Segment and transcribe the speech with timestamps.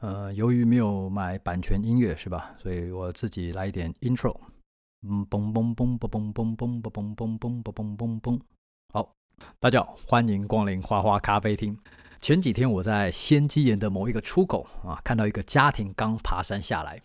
[0.00, 2.54] 呃，由于没有买版权音乐，是吧？
[2.58, 4.34] 所以我自己来一点 intro。
[5.02, 8.40] 嗯，嘣嘣嘣嘣嘣嘣嘣嘣嘣嘣嘣嘣嘣嘣。
[8.94, 9.14] 好，
[9.58, 11.78] 大家好，欢迎光临花花咖啡厅。
[12.18, 17.00] 前几天我在仙迹岩的某一个出口啊，看到一个家庭刚爬山下来，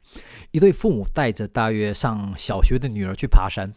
[0.51, 3.73] 一对父母带着大约上小学的女儿去爬山。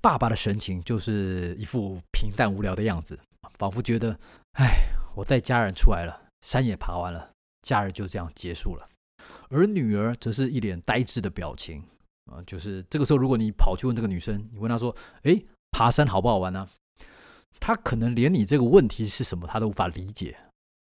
[0.00, 3.18] 爸爸的神情就是一副平淡无聊的样子，
[3.56, 4.18] 仿佛觉得，
[4.54, 4.66] 哎，
[5.14, 7.30] 我带家人出来了，山也爬完了。
[7.68, 8.88] 假日就这样结束了，
[9.50, 11.84] 而女儿则是一脸呆滞的表情
[12.32, 16.66] 啊，就是这个时候，如果你跑去问这个女生，你问她说：“诶，爬山好不好玩呢？”
[17.60, 20.38] 她可能连你这个问题是什么，她都无法理解，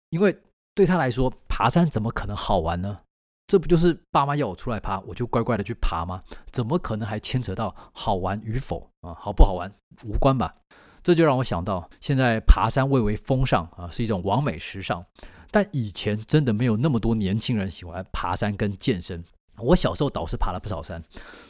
[0.08, 0.34] 因为
[0.74, 3.00] 对她来说，爬山怎么可能好玩呢？
[3.46, 6.22] 这不就是爸妈要我出来爬，我就乖乖的去爬吗？
[6.50, 9.12] 怎么可能还牵扯到好玩与否啊？
[9.18, 9.70] 好不好玩
[10.06, 10.54] 无关吧？
[11.02, 15.04] 这就让我想到，现在爬山蔚为风尚啊，是一种网美时尚。
[15.50, 19.24] 但以前真的没有那么多年轻人喜欢爬山跟健身。
[19.58, 21.02] 我小时候倒是爬了不少山，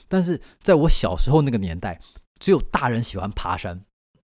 [0.08, 2.00] 但是在我小时候那个年代，
[2.40, 3.80] 只有大人喜欢爬山，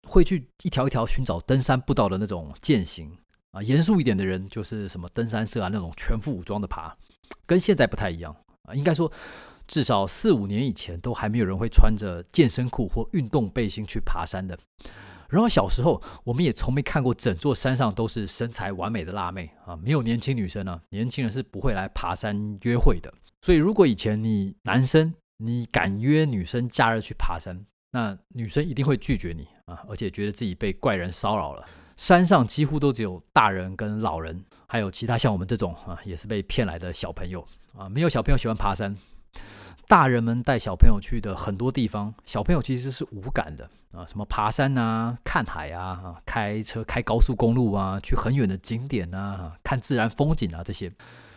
[0.06, 3.10] 会去一条一条寻找登山步道的那种践行
[3.50, 3.60] 啊。
[3.62, 6.96] 严肃一点的人就是什么登山社啊那种全副武装的爬，
[7.46, 8.74] 跟现在不太一样啊。
[8.74, 9.10] 应该说，
[9.66, 14.56] 至少四五年以前都还没有人会穿着健身裤或运动背心去爬山的。
[15.34, 23.12] 然后小时候，我们也从没看过整座山上都是身材完美的辣妹啊，没有年轻女生呢、啊，年轻人是不会来爬山约会的。
[23.42, 31.66] 所以，如果以前你男生你敢约女生假日去爬山，那女生一定会拒绝你啊，而且觉得自己被怪人骚扰了。
[31.96, 37.44] 山上几乎都只有大人跟老人，还有其他像我们这种啊，也是被骗来的小朋友
[37.76, 38.96] 啊，没有小朋友喜欢爬山。
[39.86, 50.90] 大人们带小朋友去的很多地方，小朋友其实是无感的啊，什么爬山啊、看海啊、开车开高速公路啊、去很远的景点啊、看自然风景啊，这些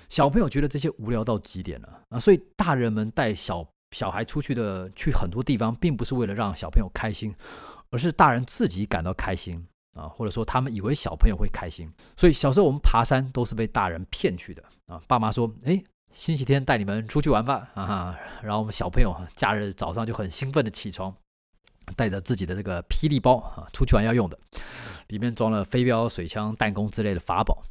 [0.09, 7.35] 小朋友觉得这些无聊到极点了啊，所以大人们带小小孩出去的去很多地方，并不是为了让小朋友开心，
[7.91, 15.83] 而是大人自己感到开心啊，或者说他们以为小朋友会开心，所以小时候我们爬山都是被大人骗去的啊，爸妈说，哎。
[16.11, 21.13] 星期天带你们出去玩吧，啊哈，然后我们小朋友假日早上就很兴奋的起床，
[21.95, 24.37] 带着自己的这个霹雳包啊，出去玩要用的，
[25.07, 27.63] 里面装了飞镖、水枪、弹弓之类的法宝。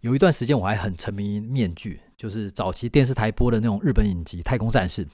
[0.00, 5.04] 有一段时间我还很沉迷面具，就是早期电视台播的那种日本影集《太空战士》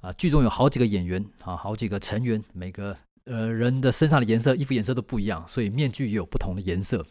[0.00, 7.06] 啊，剧中有好几个演员啊，好几个成员，每个呃人的身上的颜色、衣服颜色都不一样，所以面具也有不同的颜色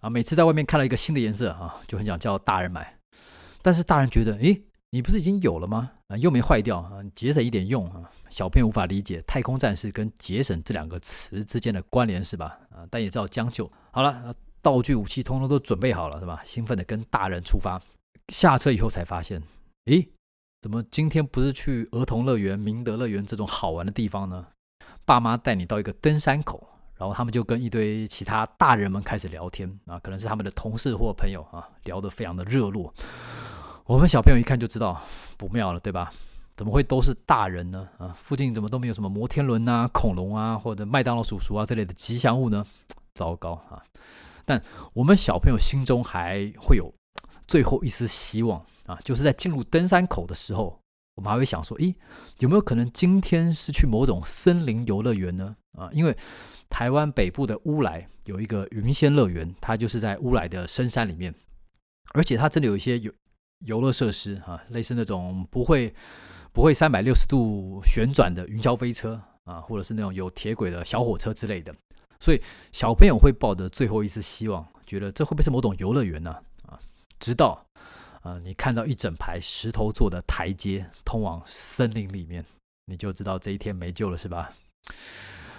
[0.00, 0.08] 啊。
[0.08, 2.95] 每次在外面看到一个新的颜色啊，就很想叫大人买。
[3.66, 5.90] 但是大人觉得，诶，你不是已经有了吗？
[6.06, 8.08] 啊，又没坏掉啊，节省一点用啊。
[8.30, 12.56] 小朋友无法理解太空战士跟节省这两个词之间的关联，是吧？
[12.70, 13.68] 啊，但也知道将就。
[13.90, 14.32] 好了，
[14.62, 16.40] 道具武器通通都准备好了，是吧？
[16.44, 17.82] 兴奋的跟大人出发。
[18.32, 19.42] 下车以后才发现，
[19.86, 20.08] 诶，
[20.62, 24.46] 怎么今天不是去儿童乐园、明德乐园这种好玩的地方呢？
[25.04, 32.94] 爸妈带你到一个登山口，然后他们就跟一堆其他大人们开始聊天啊，可能是他们的同事或朋友啊，聊得非常的热络。
[33.86, 35.00] 我们小朋友一看就知道
[35.36, 36.12] 不妙了，对吧？
[36.56, 37.88] 怎么会都是大人呢？
[37.98, 42.66] 啊，附近怎么都没有什么摩天轮啊、恐龙啊，或者麦当劳叔叔啊这类的吉祥物呢？
[43.14, 43.80] 糟糕啊！
[44.44, 44.60] 但
[44.92, 46.92] 我们小朋友心中还会有
[47.46, 50.76] 最后一丝希望啊，就是在进入登山口的时候，
[51.14, 51.94] 我们还会想说：咦，
[52.40, 55.54] 有没有可能今天是去某种森林游乐园呢？
[55.78, 56.16] 啊，因为
[56.68, 61.32] 台湾北部的乌来有一个云仙乐园，它就是在乌来的深山里面，
[62.14, 63.12] 而且它真的有一些有。
[63.60, 65.94] 游乐设施啊，类似那种不会
[66.52, 71.74] 不会三百六十度旋转的云霄飞车啊，或者是那种有铁轨的小火车之类的，
[72.20, 72.40] 所以
[72.72, 76.30] 小朋友会抱着最后一丝希望，觉得这会不会是某种游乐园呢？
[76.66, 76.78] 啊，
[77.18, 77.64] 直到
[78.22, 82.44] 啊你看到一整排石头做的台阶通往森林里面，
[82.86, 84.52] 你就知道这一天没救了，是吧？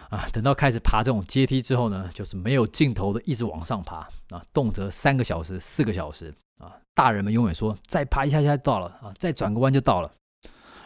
[0.09, 6.71] 啊，等到开始爬这种阶梯之后呢，就是没有尽头的一直往上爬啊，动辄三个小时、四个小时啊。
[6.93, 10.11] 大人们永远说再爬一下下就到了啊，再转个弯就到了。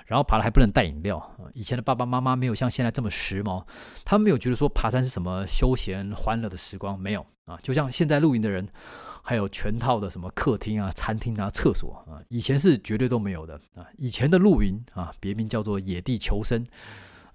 [0.07, 1.48] 然后爬了还不能带饮料啊。
[1.54, 3.63] 以前的爸爸妈妈没有像现在这么时髦，
[4.04, 7.57] 他们没有觉得说爬山是什么休闲欢乐的时光，没有啊。
[7.63, 8.68] 就像现在露营的人，
[9.24, 13.86] 还有全套的什么客厅啊、餐厅啊、厕所啊，以前是绝对都没有的啊。
[13.98, 16.66] 以前的露营啊，别名叫做野地求生。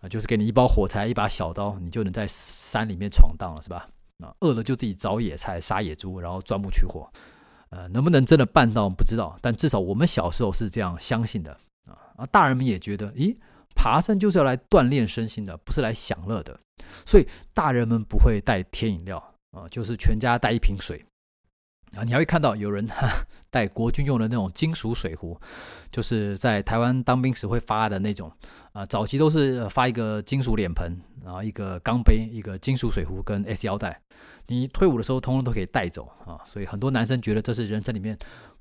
[0.09, 3.89] 就是给你一包火柴，一把小刀，你就能在山里面闯荡了，是吧？
[4.25, 7.11] 啊，饿了就自己找野菜，杀野猪，然后钻木取火。
[7.71, 11.53] 呃，能不能真的办到不知道，但至少我们小时候是这样相信的
[11.87, 11.99] 啊。
[12.17, 13.37] 啊，大人们也觉得，咦，
[13.75, 16.59] 爬山就是要来锻炼身心的，不是来享乐的。
[17.05, 19.19] 所以大人们不会带甜饮料
[19.51, 21.05] 啊，就是全家带一瓶水
[21.97, 23.09] 啊，你还会看到有人哈
[23.51, 25.39] 带国军用的那种金属水壶，
[25.91, 28.31] 就是在台湾当兵时会发的那种
[28.73, 28.85] 啊。
[28.85, 30.95] 早期都是发一个金属脸盆，
[31.25, 33.99] 然后一个钢杯，一个金属水壶跟 S 腰带。
[34.49, 36.39] 你退伍的时候，通通都可以带走啊。
[36.45, 38.17] 所以很多男生觉得这是人生里面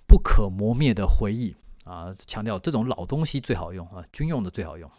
[0.07, 1.53] 不可磨灭的回忆
[1.83, 2.13] 啊。
[2.25, 4.89] 强调这种老东西最好用啊，军用的最好用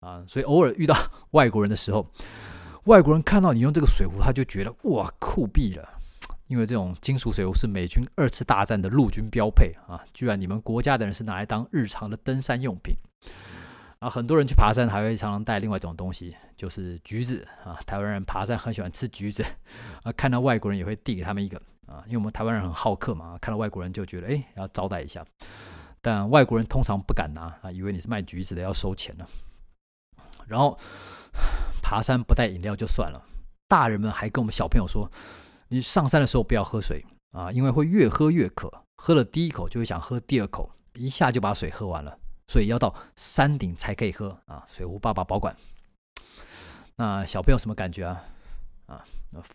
[0.00, 0.24] 啊。
[0.26, 0.96] 所以偶尔遇到
[1.30, 2.04] 外国人的时候，
[2.84, 5.88] 外国人看到你用这个水壶，他就觉得哇酷毙了。
[6.46, 12.94] 因为这种金属水壶是美军二次大战的陆军标配啊，居然你们国家的人是拿来当日常的登山用品
[13.98, 14.10] 啊！
[14.10, 17.78] 很多人去爬山还会常常带另外一种东西，就是橘子啊。
[17.86, 19.42] 台湾人爬山很喜欢吃橘子
[20.02, 21.56] 啊，看到外国人也会递给他们一个
[21.86, 25.24] 啊，因为我们台湾人很好客嘛，看到外国人就觉得哎要招待一下，
[26.02, 29.26] 但外国人通常不敢拿啊，以为你是卖橘子的要收钱呢。
[30.46, 30.78] 然后
[31.82, 33.24] 爬山不带饮料就算了，
[33.66, 35.10] 大人们还跟我们小朋友说。
[35.74, 42.16] 你上山的时候不要喝水啊，因为会越喝越渴，喝了第一口就会想喝第二口，一下就把水喝完了，
[42.46, 44.64] 所以要到山顶才可以喝啊。
[44.68, 45.52] 水壶爸爸保管。
[46.94, 48.24] 那小朋友什么感觉啊？
[48.86, 49.04] 啊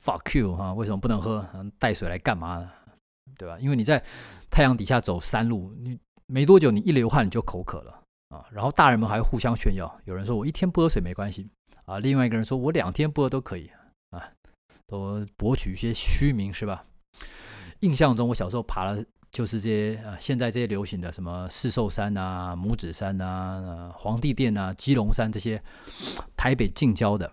[0.04, 1.48] ，fuck you 啊，为什么不能喝？
[1.77, 2.69] 带水来干嘛呢？
[3.38, 3.57] 对吧？
[3.57, 4.04] 因为你在
[4.51, 8.45] 太阳底下走山路，你没多久你一流汗你就口渴了啊。
[8.51, 11.50] 然后大人们还互相炫耀，有人说我一天不喝水没关系
[11.86, 13.71] 啊，另外一个人说我两天不喝都可以。
[14.89, 16.83] 都博取一些虚名是吧？
[17.81, 19.01] 印象中，我小时候爬了
[19.31, 25.62] 就是这些啊，现在这些流行的什么四兽山啊、拇指山啊、皇帝殿啊、基隆山这些
[26.36, 27.31] 台北近郊的，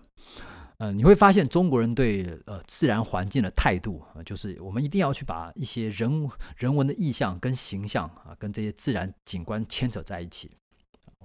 [0.77, 10.51] 呃，你会发现中国人对呃自然环境的态度啊，就是我们一定要去把一些人人文的意象跟形象啊，跟这些自然景观牵扯在一起。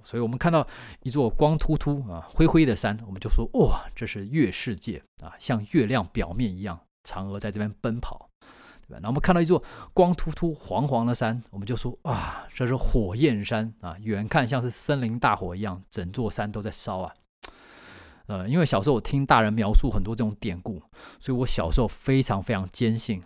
[0.03, 0.67] 所以我们看到
[1.01, 8.29] 一座光秃秃啊、灰灰的山，我们就说哇，这是月世界啊，像月亮表面一样，嫦娥在这边奔跑，
[8.87, 8.99] 对吧？
[9.01, 9.63] 那我们看到一座
[9.93, 17.13] 光秃秃、黄黄的山，我们就说啊，这是火焰山啊，远看像是森林大火一样，整座山都在烧啊。
[18.27, 20.81] 呃，因为小时候我听大人描述很多这种典故，
[21.19, 23.21] 所以我小时候非常非常坚信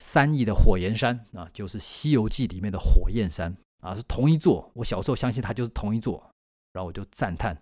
[0.00, 3.54] 三义的火焰山啊，就是《西游记》里面的火焰山。
[3.80, 4.70] 啊，是同一座。
[4.74, 6.22] 我小时候相信它就是同一座，
[6.72, 7.56] 然后我就赞叹，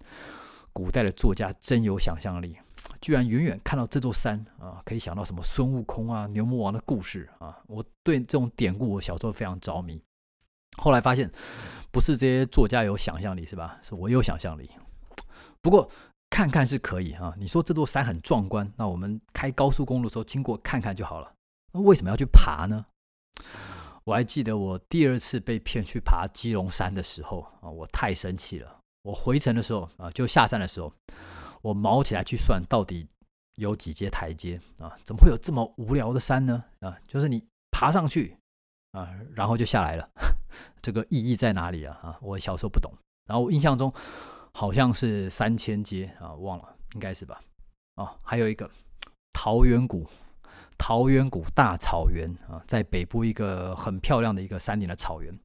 [0.72, 2.56] 古代的作家真有想象力，
[3.00, 7.58] 居然远远看到这座山啊，可以想到什么孙悟空啊、牛魔王的故事啊。
[7.66, 10.02] 我对这种典故，我小时候非常着迷。
[10.76, 11.30] 后来发现，
[11.90, 13.78] 不是这些作家有想象力是吧？
[13.82, 14.70] 是我有想象力。
[15.60, 15.90] 不过
[16.30, 17.34] 看看是可以啊。
[17.36, 21.32] 你说这座山很壮观，那我们开高速公路的时候经过看看就好了。
[21.72, 22.86] 那为什么要去爬呢？
[24.08, 28.80] 我还记得我第二次被骗去爬基隆山的时候啊，我太生气了。
[29.02, 30.90] 我回程的时候啊，就下山的时候，
[31.60, 33.06] 我毛起来去算到底
[33.56, 34.96] 有几阶台阶啊？
[35.04, 36.64] 怎么会有这么无聊的山呢？
[36.80, 38.34] 啊，就是你爬上去
[38.92, 40.08] 啊，然后就下来了，
[40.80, 41.94] 这个意义在哪里啊？
[42.02, 42.90] 啊，我小时候不懂。
[43.26, 43.92] 然后我印象中
[44.54, 47.42] 好像是三千阶啊，忘了，应该是吧？
[47.96, 48.70] 啊，还有一个
[49.34, 50.06] 桃源谷。
[50.78, 55.36] 桃源谷大草原啊，在北部一个很漂亮的一个山顶的草原，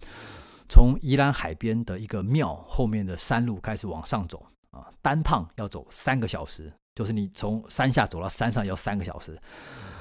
[0.70, 9.38] 从宜兰海边的一个庙后面的山路开始往上走啊，单趟要走三个小时，就是你从山下走到山上要三个小时，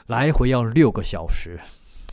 [0.07, 1.59] 来回要六个小时。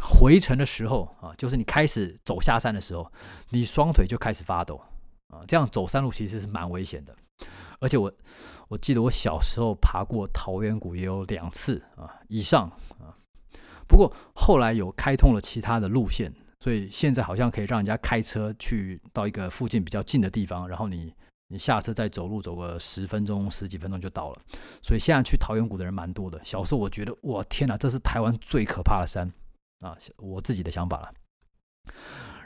[0.01, 3.11] 回程的时候啊，就是你开始走下山的时候，
[3.49, 4.81] 你双腿就开始发抖
[5.27, 7.13] 啊，这样走山路其实是蛮危险的。
[7.81, 8.11] 而且我
[8.69, 13.17] 我记得我小时候爬过桃源谷也有两次啊以上啊，
[13.87, 21.11] 不过后来有开通了其他的路线，所以现在好像可以让人家开车去到一个附近比较近的地方，然后你
[21.47, 24.41] 你下车再走路走个十分钟十几分钟就到了。
[24.83, 26.39] 所以现在去桃源谷的人蛮多的。
[26.43, 29.27] 小时候我觉得哇天哪，这是台湾最可怕的山
[29.81, 31.11] 啊，我自己的想法了。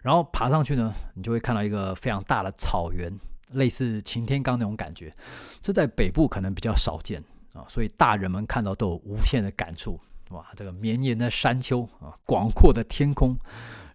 [0.02, 3.12] 然后爬上去呢，你就会看到一个非常大的草原。
[3.54, 5.16] 类似擎天刚那种感觉，
[5.62, 10.00] 这在北部可能比较少见啊，所以大人们看到都有无限的感触。
[10.30, 13.38] 哇，这个绵延的山丘啊，广阔的天空，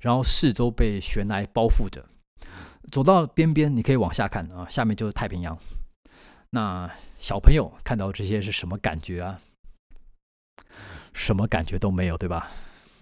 [0.00, 2.04] 然后四周被悬崖包覆着，
[2.92, 5.58] 走到边边你可以往下看啊，下面就是太平洋。
[6.50, 9.40] 那小朋友看到这些是什么感觉啊？
[11.12, 12.50] 什么感觉都没有，对吧？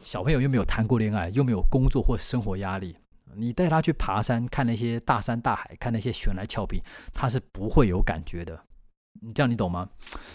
[0.02, 2.96] 小朋友又没有谈过恋爱，又没有工作或生活压力。
[3.34, 6.80] 你带他去爬山，看那些大山大海，看那些悬崖峭壁，
[7.12, 8.58] 他是不会有感觉的。
[9.20, 9.88] 你这样你懂吗？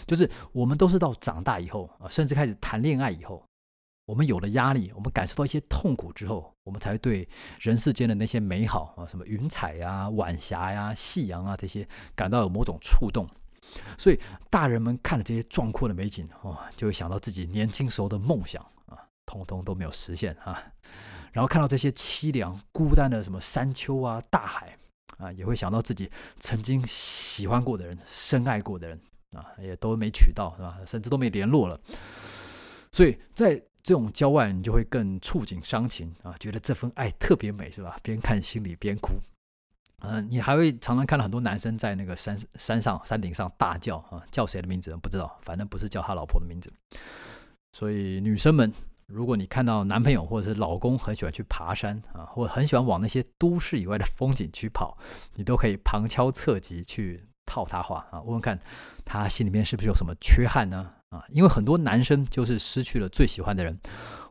[0.06, 3.44] 就是我们都是到长大以后啊，甚至开始谈恋爱以后，
[4.06, 7.28] 我们有了压力，我们感受到一些痛苦之后，我们才会对
[7.60, 13.26] 人世间的那些美好啊，什么云彩呀、晚霞呀、夕阳啊这些，感到有某种触动。
[13.96, 14.20] 所以
[14.50, 18.98] 大人们看了这些壮阔的美景，哇，就会想到自己年轻时候的梦想啊。
[19.24, 20.60] 通通都没有实现啊。
[21.32, 24.76] 然后看到这些凄凉孤单的什么山丘啊、大海
[25.16, 29.00] 啊，也会想到自己曾经喜欢过的人、深爱过的人
[29.34, 30.78] 啊，也都没娶到是吧？
[30.86, 31.80] 甚至都没联络了。
[32.92, 37.98] 所以在这种郊外，你就会更触景伤情啊，觉得这份爱特别美是吧？
[38.02, 39.14] 边看心里边哭。
[40.00, 46.70] 嗯、你还会常常看到很多男生在那个山山上山顶上大叫啊，叫谁的名字不知道，反正不是叫他老婆的名字。
[47.72, 48.70] 所以女生们。
[49.12, 54.96] 如果你看到男朋友或者是老公很喜欢去爬山啊，或很喜欢往那些都市以外的风景区跑，
[55.34, 58.58] 你都可以旁敲侧击去套他话啊，问问看
[59.04, 60.90] 他心里面是不是有什么缺憾呢？
[61.10, 63.78] 啊，因为很多男生就是失去了最喜欢的人，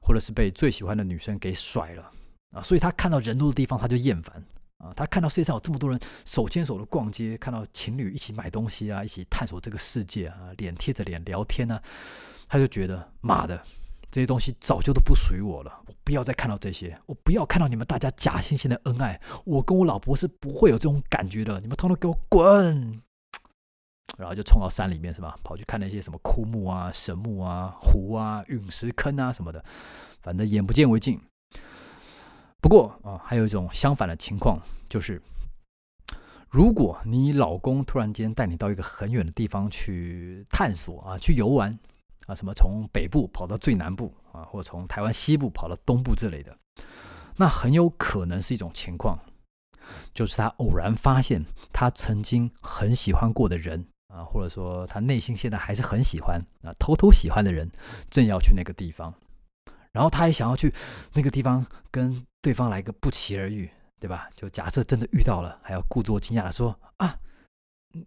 [0.02, 2.12] 或者是被最喜欢的女生给甩了
[2.52, 4.44] 啊，所以他看到人多的地方他就厌烦
[4.80, 11.80] 啊，他看到世界上有这么多人手牵手的逛街，看到情侣一起买东西啊，一起探索这个世界啊，脸贴着脸聊天呢，
[12.48, 13.62] 他就觉得妈的。
[14.12, 23.02] 这些东西早就都不属于我了，我不要再看到这些，我不要看到你们大家假惺惺的恩爱，我跟我老婆是不会有这种感觉的，你们通通给我滚！
[24.18, 25.40] 然后就冲到山里面是吧？
[25.42, 29.64] 跑去看那些什么枯木啊、神木啊、湖啊、陨石坑啊什么的，
[30.22, 31.18] 反正眼不见为净。
[32.60, 35.22] 不过啊，还有一种相反的情况，就是
[36.50, 41.80] 如果你老公突然间带你到一个很远的地方去探索啊，去游玩。
[42.28, 46.56] 啊，什么从北部跑到最南部啊，或从台湾西部跑到东部之类的，
[47.36, 49.20] 那很有可能是一种情况，
[50.14, 57.70] 就是他偶然发现他曾经很喜欢过的人啊，或者说他内心现在还是很喜欢啊，偷偷喜欢的人，
[58.10, 59.14] 正要去那个地方，
[59.92, 60.74] 然后他也想要去
[61.14, 64.30] 那个地方跟对方来个不期而遇，对吧？
[64.36, 67.18] 就假设真的遇到了，还要故作惊讶的说啊，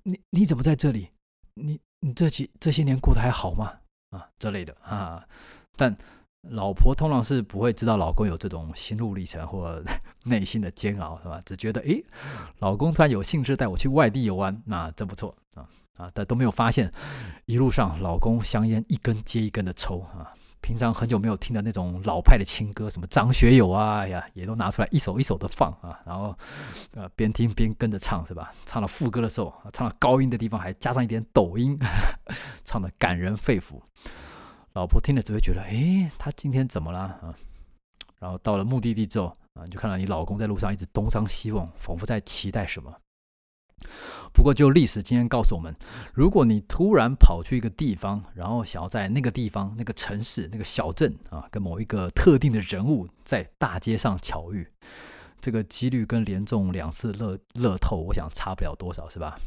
[0.05, 1.11] 你你怎么在这里？
[1.55, 3.73] 你你这几这些年过得还好吗？
[4.15, 5.23] 啊，这类的啊，
[5.77, 5.95] 但
[6.51, 9.83] 老婆通常是不会知道老公有这种心路历程或
[10.25, 11.41] 内心的煎熬，是吧？
[11.45, 12.05] 只觉得诶，
[12.59, 15.67] 老公突然有兴致带我去外地游玩，那真不错啊
[15.97, 16.11] 啊！
[16.13, 16.93] 但都没有发现，
[17.47, 20.33] 一路上老公香烟一根接一根的抽啊。
[20.65, 26.35] 平常很久没有听的那种老派的情歌，什么张学友啊，呀，也都拿出来一首一首的放啊，然后
[26.93, 28.51] 呃边听边跟着唱是吧？
[28.65, 31.79] 唱到副歌的时候，唱到高音的地方还加上一点抖音，
[32.65, 33.79] 唱得感人肺腑。
[34.73, 37.35] 老婆听了只会觉得，诶，他今天怎么了啊？
[38.19, 42.91] 然后到了目的地之后啊，你就看到你老公在路上一直东张西望，仿佛在期待什么。
[44.35, 45.75] 不过，就历史经验告诉我们，
[46.13, 54.69] 如果你突然跑去一个地方，然后想要在那个地方、那个城市、那个小镇啊，跟某一个特定的人物在大街上巧遇，
[55.41, 59.39] 这个几率跟连中两次乐乐透，我想差不了多少，是吧？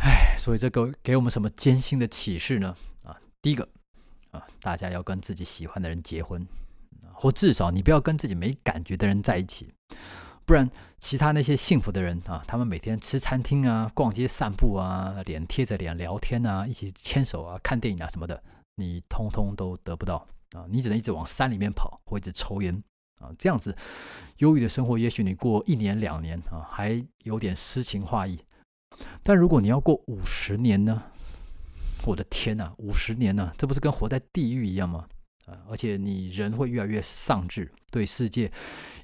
[0.00, 2.74] 哎，所以这个给我们什么艰辛的启示呢？
[3.04, 3.68] 啊，第一个
[4.30, 6.44] 啊，大家要跟自己喜欢的人结婚，
[7.12, 9.72] 或至少你不要跟自己没感觉的人在一起。
[10.48, 10.66] 不然，
[10.98, 18.42] 其他那些幸福的人啊，他们每天吃餐厅啊、逛街散步啊、脸贴着脸聊天啊、一起牵手啊、看电影啊什么的，
[18.76, 20.26] 你通通都得不到
[20.56, 20.64] 啊！
[20.70, 22.82] 你只能一直往山里面跑，或一直抽烟
[23.20, 23.76] 啊，这样子
[24.38, 28.40] 忧郁的生活，也许你过一年两年啊，还有点诗情画意。
[29.22, 31.02] 但如果你要过五十年呢？
[32.06, 35.06] 我的天呐，五十年呢，这不是跟活在地狱一样吗？
[35.68, 38.50] 而且你人会越来越丧志，对世界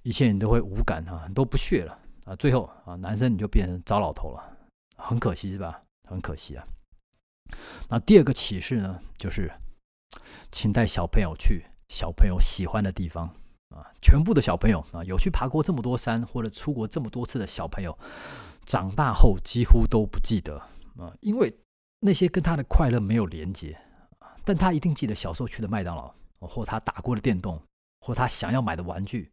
[0.03, 2.37] 一切你都会无感啊，都不屑了啊。
[2.37, 4.57] 最后啊，男生你就变成糟老头了，
[4.97, 5.83] 很可惜是吧？
[6.09, 6.65] 很可惜啊。
[7.89, 9.51] 那第二个启示呢，就是
[10.51, 13.27] 请带小朋友去小朋友喜欢的地方
[13.69, 13.87] 啊。
[14.03, 17.97] 全部的小朋友啊，有去爬过这么多山或者出国这么多次的小朋友，
[18.65, 20.59] 长大后几乎都不记得
[20.99, 21.55] 啊，因为
[22.01, 23.79] 那些跟他的快乐没有连接，
[24.45, 26.15] 但他一定记得小时候去的麦当劳。
[26.47, 27.61] 或他打过的电动，
[28.01, 29.31] 或他想要买的玩具，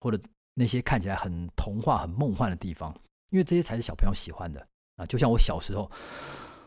[0.00, 0.18] 或者
[0.54, 2.94] 那些看起来很童话、很梦幻的地方，
[3.30, 4.66] 因为这些才是小朋友喜欢的
[4.96, 5.06] 啊！
[5.06, 5.90] 就像我小时候，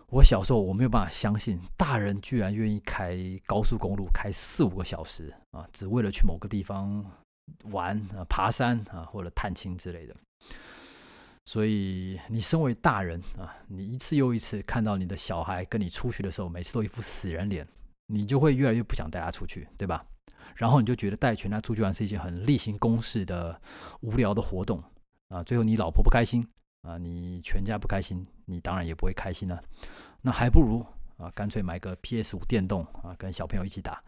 [0.10, 7.04] 我小时候我没有办法相信，大人居然愿意开高速公路开四五个小时啊，只为了去某个地方
[7.72, 10.16] 玩啊、爬山啊，或者探亲之类的。
[11.46, 17.66] 所以，你身为大人啊，你一次又一次看到你的小孩跟你出去的时候，每次都一副死人脸。
[18.08, 20.04] 你就会越来越不想带他出去，对吧？
[20.56, 23.62] 然后你就觉得带全家出去玩是一件很例行公事的
[24.02, 24.84] 无聊的活动
[25.28, 25.44] 啊。
[25.44, 26.44] 最后你老婆不开心
[26.82, 29.62] 啊，你全家不开心，你当然也不会开心了。
[30.22, 30.84] 那还不如
[31.18, 34.02] 啊，干脆买个 PS 五电动啊，跟小朋友一起打，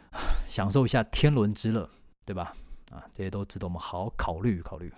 [0.48, 1.88] 享受一下天伦之乐，
[2.24, 2.54] 对吧？
[2.90, 4.92] 啊，这些都值得我们好好考虑考虑。